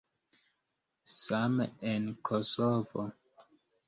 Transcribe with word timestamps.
Same 1.15 1.67
en 1.91 2.03
Kosovo. 2.23 3.03